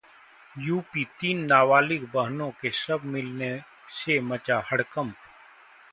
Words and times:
UP 0.55 1.05
तीन 1.19 1.43
नाबालिग 1.45 2.07
बहनों 2.13 2.49
के 2.61 2.71
शव 2.71 3.05
मिलने 3.07 3.53
से 3.95 4.19
मचा 4.23 4.63
हड़कंप 4.71 5.15